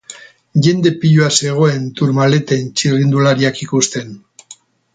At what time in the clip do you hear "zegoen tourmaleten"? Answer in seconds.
1.41-2.65